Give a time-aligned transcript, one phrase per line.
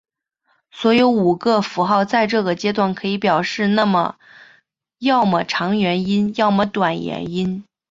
[0.71, 3.69] 所有五个符号在这个阶段可以表示
[4.97, 7.63] 要么长元音要么短元音。